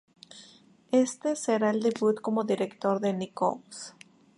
Este 0.91 1.35
será 1.35 1.69
el 1.69 1.83
debut 1.83 2.19
como 2.21 2.43
director 2.43 2.99
de 3.01 3.13
Nichols. 3.13 3.93